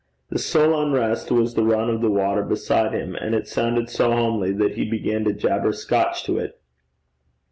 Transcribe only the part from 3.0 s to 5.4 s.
and it sounded so homely, that he began to